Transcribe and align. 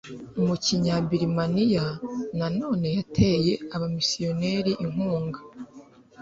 mu 0.45 0.55
kinyabirimaniya 0.65 1.85
nanone 2.37 2.87
yateye 2.97 3.53
abamisiyoneri 3.75 4.71
inkunga 4.83 5.39